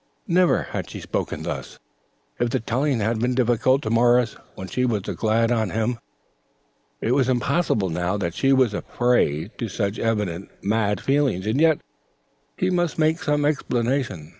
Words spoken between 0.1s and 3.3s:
Never had she spoken thus. If the telling had